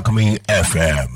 [0.00, 1.08] Alchemy FM.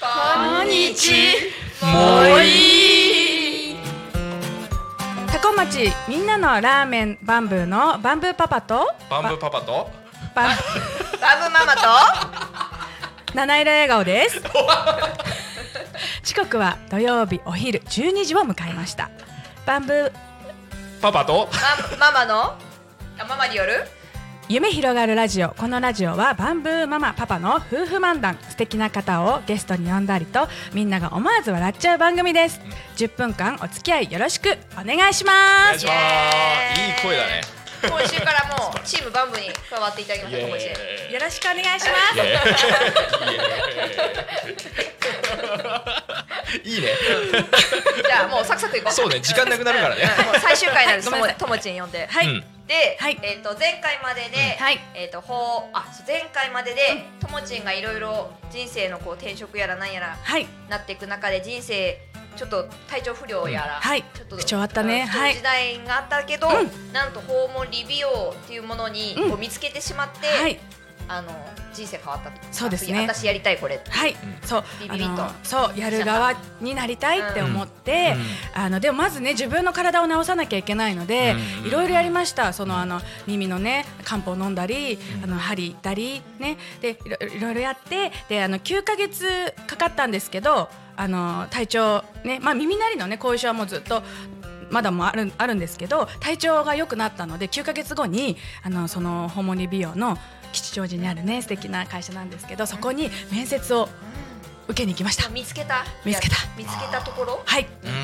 [0.00, 1.36] こんにち。
[1.80, 3.76] もういい。
[5.28, 8.92] タコ町みんなのラーメンバンブーのバンブーパパと。
[9.08, 9.88] バンブーパパと。
[10.34, 10.48] バン。
[10.48, 10.56] バ
[11.48, 11.82] ブママと。
[13.32, 14.42] 七色笑顔です。
[16.24, 19.08] 時刻は土曜日お昼12時を迎えました。
[19.64, 20.12] バンブー。
[21.00, 21.48] パパと。
[22.00, 22.58] ママの？
[23.18, 23.84] あママによる？
[24.48, 25.48] 夢広がるラジオ。
[25.50, 28.38] このラジオはバンブーママパパの夫婦漫談。
[28.48, 32.60] 素敵な方をゲストに呼んだりとみんなが思わず笑っちゃう番組です。
[32.96, 34.56] 10分間お付き合いよろしく。
[34.80, 35.32] お願いしおま
[35.74, 35.74] す。
[35.74, 35.92] 願いしま
[36.76, 36.80] す。
[36.80, 37.40] いい声だね。
[37.88, 40.42] 今週からもうチームバンブに加わっていただきました。
[40.42, 41.96] ともちよろしくお願いしま
[46.54, 46.68] す。
[46.68, 46.88] いいね。
[48.06, 48.92] じゃあもうサクサクいこう。
[48.92, 50.08] そうね時間なくなるからね。
[50.40, 52.06] 最終回なんですともちん呼んで。
[52.06, 53.18] はい、うんで、はい。
[53.22, 54.78] えっ、と前回までで、はい。
[54.94, 60.46] えっ、とほうあ前回まででともちんがいろいろ人生のこう転職やらなんやらはい。
[60.68, 61.98] なっていく中で人生
[62.36, 64.02] ちょっと体調不良やら、はい。
[64.14, 65.06] ちょっと不調あったね。
[65.06, 65.34] はい。
[65.34, 66.48] 時代があったけど、
[66.92, 69.30] なんと訪問理美容っていうものにうん。
[69.30, 70.60] こう見つけてしまって、はい。
[71.08, 71.30] あの
[71.76, 72.98] 人生変わったとそうですね。
[72.98, 74.64] あ私やりたいこれはい、そう。
[74.80, 75.32] ビビビッと。
[75.44, 78.16] そうやる側になりたいって思って、
[78.54, 81.68] あのでもまずね自分の体を治さなきゃいけないので、うん。
[81.68, 82.52] いろいろやりました。
[82.52, 86.56] そのあの耳のね漢方飲んだり、あの針行ったりね。
[86.80, 86.98] で
[87.36, 94.02] いろいろやってであの9ヶ月かかったんですけどあの体調ねまあ耳鳴りのね後遺症はもうずっと
[94.70, 100.18] まだもあるあるんですけど体調が良くなったので9ヶ月後にあのその訪問理美容の
[100.56, 103.88] 吉祥寺にあるね素敵な会社なんですけどそこに面接を
[104.68, 105.28] 受けに行きました。
[105.28, 105.84] 見つけた？
[106.04, 106.36] 見つけた。
[106.58, 107.42] 見つけたところ？
[107.44, 107.66] はい。
[107.84, 107.96] うんうん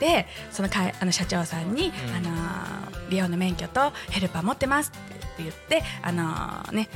[0.00, 1.92] でその会あの社長さんに、ん。
[2.16, 6.88] あのー美容の免許とヘルパー持ってますって言ってあのーね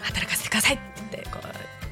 [0.00, 0.87] 働かせてくださいってこ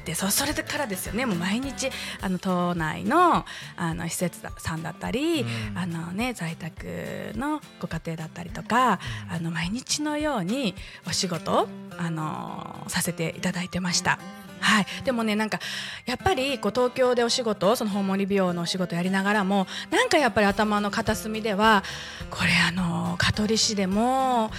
[0.07, 1.25] うでそそれからですよね。
[1.25, 1.89] もう毎日
[2.21, 3.45] あの島内の
[3.75, 5.77] あの施設さんだったり、うん。
[5.77, 10.75] あのね在宅のご家庭だったりとか、あの毎日のように
[11.07, 11.67] お仕事を
[11.97, 14.19] あのーさせていただいてました。
[14.59, 15.59] はい、でもねなんか
[16.05, 21.83] やっぱりこう東京でお仕事その訪問理美容のお仕事やりながらもなんかやっぱり頭の片隅では
[22.31, 24.49] これあの香取市でも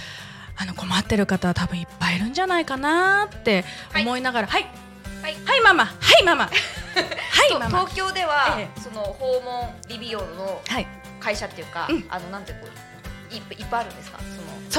[0.55, 4.71] あの困ってる方は多分いっぱいいるんじゃないかなって思いながらはいはい
[5.45, 5.61] はい。
[5.61, 5.85] ママ。
[5.85, 6.45] はいママ。
[6.49, 7.79] はいとママ。
[7.81, 10.87] 東京では、えその訪問理美容のはい。
[11.19, 12.05] 会社っていうか、うん。
[12.09, 12.59] あのなんてこ
[13.31, 14.17] ういいっぱいあるんですか？
[14.19, 14.25] そ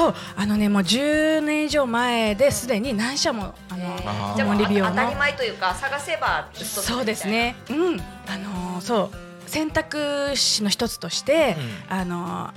[0.03, 0.09] の。
[0.09, 0.15] そう。
[0.35, 3.87] あのねもう10年以上前ですでに何社もあの
[4.35, 7.55] 訪問理美容当たりの前というか探せばそうですね。
[7.69, 7.99] うん。
[8.27, 9.49] あのーそう。
[9.49, 11.57] 選択肢の一つとして、
[11.89, 12.51] あのー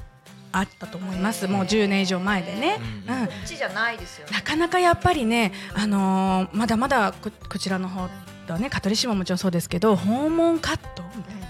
[0.56, 1.48] あったと思います。
[1.48, 2.78] もう10年以上前でね、
[3.09, 4.32] うんじゃないですよね。
[4.32, 8.09] なかなかやっぱりね、あのーまだまだここちらの方
[8.47, 8.70] だね。
[8.70, 11.47] 香取市ももちろんそうですけど訪問カットみたいなね。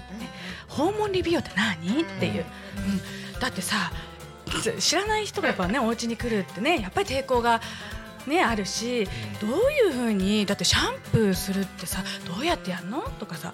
[0.68, 2.02] 訪問理美容って何？
[2.02, 2.44] っていう、
[3.34, 3.92] うん、だってさ
[4.78, 7.60] 知らない人がやっぱねお家に来るってねやっぱり抵抗が。
[8.26, 9.08] ね、あるし
[9.40, 13.02] どういうふうにだってシャンプーするってさどうやってやるの？
[13.18, 13.52] とかさ、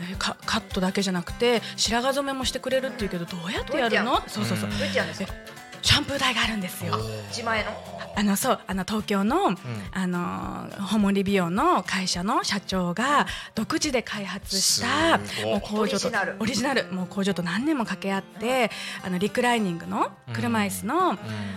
[0.00, 4.22] えーかカットだけじゃなくて白髪染めもしてくれるっていうけどどうやってやるの？
[4.26, 4.70] そうそうそう。
[4.70, 4.78] うん。
[4.78, 5.34] どうやってやるんですか？
[5.80, 6.98] シャンプー台があるんですよ。
[7.28, 7.70] 自前の？
[8.16, 9.54] あのそうあの東京の、
[9.92, 16.36] あの訪問理美容の会社の社長が独自で開発したもう工場とオリジナル。
[16.40, 16.92] オリジナル。
[16.92, 18.72] もう工場と何年も掛け合って
[19.04, 21.12] あのリクライニングの車椅子の,、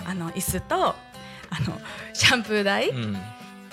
[0.06, 0.94] あの椅子と
[1.52, 1.80] あの
[2.14, 3.18] シャンプー台うん。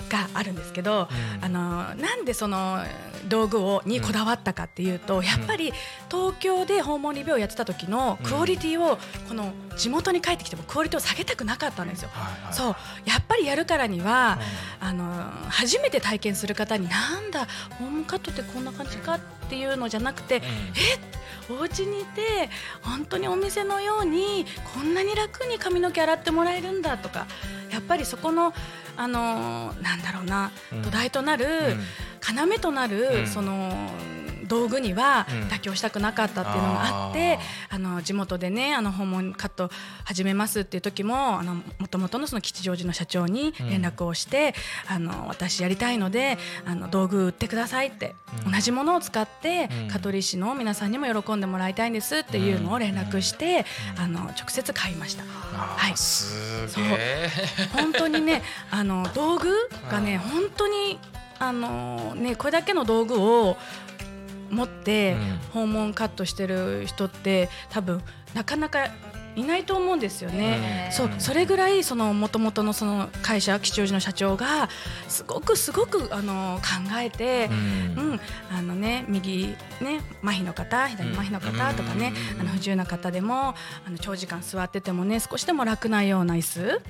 [0.09, 1.07] があるんですけど、
[1.37, 1.45] うん。
[1.45, 2.83] あのなんでその
[3.27, 5.71] 道具をにこだわったかっていうと、やっぱり
[6.09, 8.97] 東京で訪問理美容やってた時のクオリティを
[9.27, 12.09] この地元に帰ってきてもクオリティを下げたくなかったんですよ。
[12.11, 12.53] はいはい。
[12.53, 12.75] そう。
[13.05, 14.39] やっぱりやるからには、
[14.79, 15.05] あの
[15.49, 17.47] 初めて体験する方になんだ
[17.77, 20.41] ホームカットってこんな感じかっていうのじゃなくて、え
[21.51, 22.49] お家にいて
[22.81, 27.25] 本当にお店のようにこんなに楽に髪の毛洗ってもらえるんだとか
[27.79, 28.53] やっぱりそこの
[28.97, 30.81] あのなんだろうな、うん。
[30.81, 32.49] 土台となる、うん。
[32.49, 33.27] 要となる、うん。
[33.27, 33.71] その
[34.49, 35.47] 道具にはうん。
[35.49, 39.71] 妥協したくなかったっていうのがあって、ああの地元でねあの訪問カット
[40.03, 44.53] 始めますっていう時もあの元々のその吉祥寺の社長に連絡をして、
[44.87, 48.15] あの私やりたいのであの道具売ってくださいって、
[48.45, 48.51] うん。
[48.51, 49.87] 同じものを使って、うん。
[49.87, 53.65] 香取市の皆さんにも喜んでもらいたいんですっていうのを連絡して、
[53.97, 55.23] あの直接買いました。
[55.23, 55.95] はい。
[55.95, 57.29] すげえ
[57.73, 58.41] 本当にね
[58.71, 59.49] あの道具
[59.89, 60.99] がね本当に
[61.39, 63.57] あのねこれだけの道具を
[64.49, 65.39] 持ってうん。
[65.53, 68.01] 訪問カットしてる人って多分
[68.33, 68.87] なかなか
[69.35, 70.37] いないと思うんですよね。
[70.37, 74.69] ねそうそれぐらいその元々のその会社吉祥寺の社長が
[75.07, 78.09] すごくすごくあの考えてう、ん。
[78.11, 78.19] うん、
[78.51, 82.41] あのね右ね麻痺の方左麻痺の方とかね、うん。
[82.41, 83.55] あの不自由な方でも
[83.85, 86.81] あの長時間座っててもね少しでも楽なような椅子、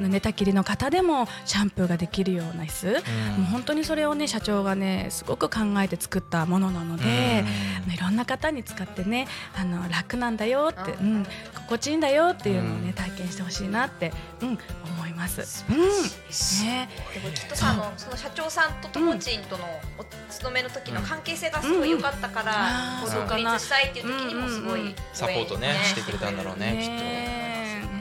[0.00, 0.10] うん。
[0.10, 7.44] 寝たきりの方でもシャンプーができるような椅子、もう本当にそれをね社長がねすごく考えて作ったものなので。
[7.88, 9.26] いろんな方に使ってね
[9.56, 11.26] あの楽なんだよって、ううん、
[11.70, 12.92] 心地いいんだよっていうのをね、うん。
[12.94, 15.64] 体験してほしいなって、うん、思います。
[15.70, 19.64] ね、でもきっとさあのその社長さんとともちんとの
[19.96, 23.28] お勤めの時の関係性がすごい良かったから、うん。
[23.28, 24.94] 独立したいっていう時にもすごい、うんうんうん。
[25.12, 26.82] サポートねしてくれたんだろうねね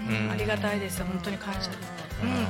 [0.07, 0.33] きっと。
[0.33, 1.69] ありがたいです本当に感謝。
[1.69, 2.48] うん、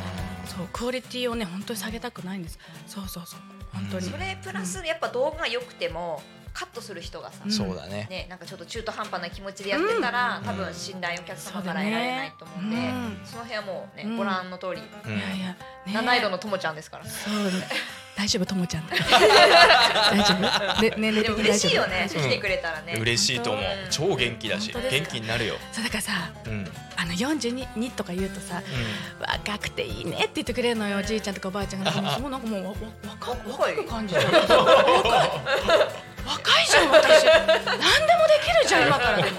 [0.47, 2.57] そうクオリティをね本当に下げたくないんです。
[2.87, 3.39] そうそうそう。
[3.73, 4.09] 本当に。
[4.09, 6.21] それプラスやっぱ動画が良くても
[6.53, 7.51] カットする人がさ、うん。
[7.51, 8.07] そうだね。
[8.09, 10.43] ね、なんかちょっと中途半端な気持ちでやってたら、うん。
[10.45, 12.75] 多分信頼お客様から得られないと思うんで、
[13.25, 14.17] その辺はもうね、うん。
[14.17, 15.17] ご覧の通り、うん。
[15.17, 15.57] いやいや、ね。
[15.93, 17.05] 七色のともちゃんですから。
[17.05, 17.33] そう。
[18.17, 18.83] 大丈夫ともちゃん。
[18.91, 20.35] 大丈
[20.75, 20.81] 夫。
[20.81, 21.45] で年齢でも的。
[21.45, 22.95] 嬉しいよね、来てくれたらね。
[22.99, 23.63] 嬉しいと思う。
[23.63, 23.89] うん。
[23.89, 25.55] 超元気だし元気になるよ。
[25.71, 26.11] そうだからさ
[26.97, 28.61] あの42とか言うとさ
[29.21, 31.91] 若くていいねって言ってくれるのよおじいちゃんとかおばあちゃんが。
[32.19, 32.75] もうなんかもうわわ
[33.21, 34.21] 若若い感じる
[36.29, 37.25] 若いじゃん私。
[37.25, 39.37] 何でもできるじゃん今からでも。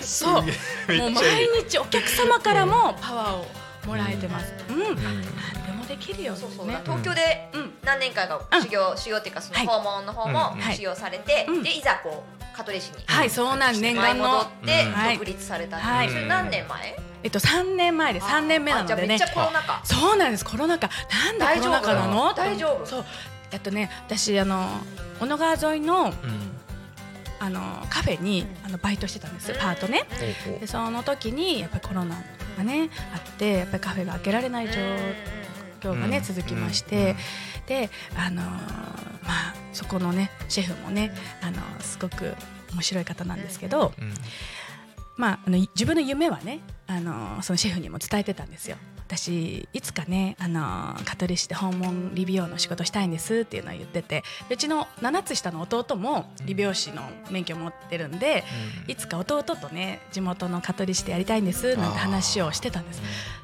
[0.00, 0.32] そう。
[0.32, 3.46] もう毎日お客様からもパワーを
[3.86, 4.52] もらえてます。
[4.68, 4.76] うん。
[5.02, 5.28] 何で
[5.72, 6.80] もできるよそうそう、ね。
[6.84, 7.74] 東京でうん。
[7.84, 10.74] 何年間か修行、修行っていうかそのはい訪問の方もうんはい。
[10.74, 11.62] 修行されて、うん。
[11.62, 13.04] でいざこう香取市に。
[13.06, 14.42] はいそうなん念前戻願の。
[14.42, 15.14] ってはい。
[15.14, 16.08] 独立されたんで、はい。
[16.08, 16.96] それ何年前？
[17.22, 18.94] えっと3年前で3年目なのでね。
[18.94, 19.80] あじゃあめっちゃコロナ禍。
[19.84, 20.44] そうなんです。
[20.44, 20.90] コロナ禍。
[21.10, 22.34] なんでコロナ禍なの？
[22.34, 22.84] 大丈夫。
[22.84, 23.04] そう
[23.52, 24.68] えっとね私あの
[25.20, 26.12] 小野川沿いのうん。
[27.40, 27.60] あの
[27.90, 30.06] カフェにあのバイトしてたんですうんパートね。
[30.60, 32.16] でその時にやっぱりコロナ
[32.56, 34.80] がねあってやっぱりカフェが開けられない状
[35.80, 36.22] 況がね、うん。
[36.22, 37.16] 続きまして、
[37.66, 41.12] であのーまあそこのねシェフもね
[41.42, 42.34] あのすごく
[42.72, 44.14] 面白い方なんですけど、うん。
[45.18, 48.78] まあ、あのい自分の夢はねあのそのシェフにも伝えてたんですよ。
[49.06, 58.44] 私いつかねあの香取市で訪問理美容の仕事したいんですっていうのを言っててうちの7つ下の弟も理美容師の免許を持ってるんで
[58.88, 63.02] いつか弟とね地元の香取市でやりたいんですなんて話をしてたんです。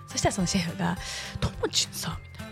[0.09, 0.97] そしたらそのシェフが
[1.41, 2.51] 「ともちんさ」みたいな。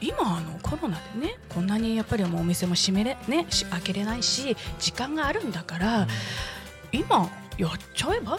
[0.00, 6.06] 今あのコロナでねこんなにやっぱりもうお店も閉めれねし開けれないし時間があるんだから
[6.92, 8.38] 今やっちゃえば？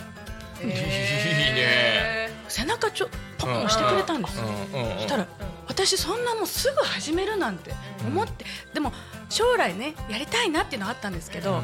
[0.62, 2.30] いいね。
[2.48, 3.10] 背中ちょ
[3.46, 4.38] ポン押してくれたんです。
[4.38, 4.44] そ
[5.00, 5.28] したら
[5.68, 7.72] 私そんなもうすぐ始めるなんて
[8.08, 8.92] 思って、でも
[9.30, 11.62] 将来ねやりたいなっていうのはあったんですけど、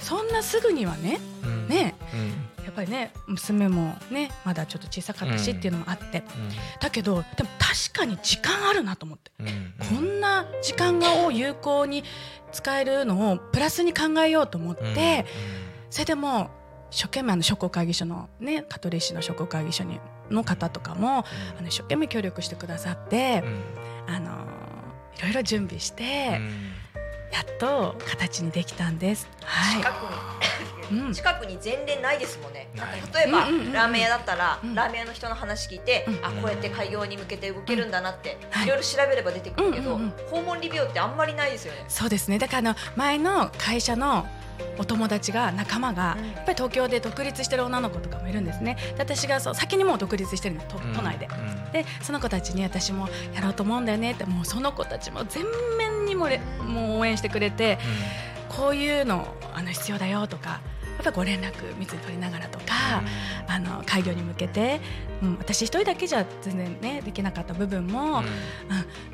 [0.00, 1.20] そんなすぐにはね
[1.68, 1.94] ね
[2.64, 6.22] やっぱりね娘もねまだちょっと小さかったしっていうのもあって、
[6.80, 9.32] だけどでも確かに時間あるなと思って、
[9.92, 12.04] こんな時間を有効に
[12.52, 15.26] 使えるのをプラスに考えようと思って、
[15.90, 16.50] それでも
[16.90, 20.00] 一生懸命あの商工会議所のね香取市の商工会議所に
[20.30, 21.24] の方とかも
[21.58, 24.30] あの一生懸命協力してくださってう、んあの
[25.18, 26.50] いろいろ準備して、うん
[27.32, 29.28] やっと形にできたんです。
[29.44, 31.00] は近くに、い。
[31.06, 31.12] うん。
[31.12, 32.68] 近くに前例ないですもんね。
[33.14, 41.84] 例えば、うんうんうんうんラーメン屋だったら、うんラーメン屋の人の話聞いて、うんあこうやって開業に向けて動けるんだなって、はいいろいろ調べれば出てくるけど、うんうんうん訪問理美容ってあんまりないですよね。
[41.86, 42.40] そうですね。
[42.40, 44.26] だからあの前の会社の
[44.78, 48.76] お友達が仲間がうんやっぱり東京で独立してる女の子とかもいるんですね。
[48.96, 51.28] で私がそう先にもう独立してるの都都内で。
[51.72, 55.44] でその子たちに私もやろうと思うんだよねってもうその子たちも全
[55.78, 57.78] 面にもれもう応援してくれて
[58.48, 60.60] こういうのあの必要だよとかや
[61.00, 63.02] っぱりご連絡密に取りながらとか、
[63.46, 64.80] あの開業に向けて、
[65.22, 68.24] うん、私一人だけじゃ全然ねできなかった部分も、うん。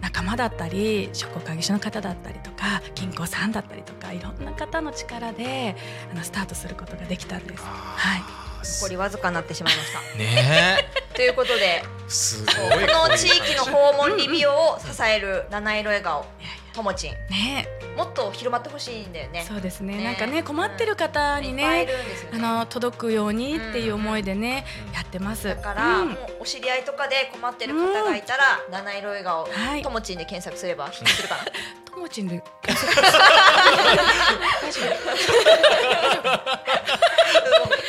[0.01, 5.77] 仲間だったり商工会議所の方だったりとか銀行さんだったりとかいろんな方の力で
[6.11, 7.63] あのスタートすることができたんです。
[7.65, 8.23] はい、
[8.65, 10.01] 残りわずかになってしまいました。
[10.19, 10.89] ね。
[11.15, 12.55] ということで、えすごい
[12.89, 16.27] この地域の訪問理美容を支える七色笑顔
[16.73, 19.45] ともちん、ねもっと広まってほしいんだよね。
[19.47, 19.97] そうですね。
[19.97, 20.05] ね。
[20.05, 21.87] なんかね困ってる方にね
[22.33, 22.45] るん。
[22.45, 25.49] あの届くようにっていう思いでね、やってます。
[25.49, 26.09] だから、うん。
[26.11, 29.83] もうお知り合いとかで困ってる方がいたら、七色笑顔、はい。
[29.83, 31.45] ともちんで検索すればヒットするかな。
[31.91, 32.43] ともちんで。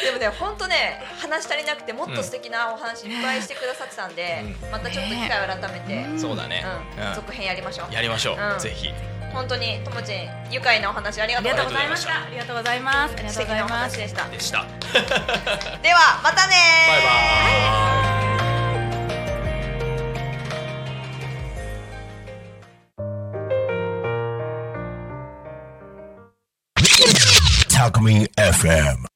[0.04, 6.20] でもね本当ね話足りなくてもっと素敵なお話いっぱいしてくださってたんで、うまたちょっと機会を改めて、うん。
[6.20, 6.64] そうだね。
[6.98, 7.16] うんうん。
[7.16, 7.94] 続編やりましょう。
[7.94, 8.38] やりましょう。
[8.38, 8.56] ん。
[8.56, 8.94] うぜひ
[9.38, 12.26] 本当にともちん愉快なお話ありがとうございましたた。
[12.26, 13.14] ありがとうございます。
[13.14, 13.96] ありがとうご素敵なおざいます。
[13.96, 14.66] 話でしたでした
[15.84, 17.10] ではまたねーバイバ
[17.84, 18.08] イ
[27.70, 28.98] Talk Me FM.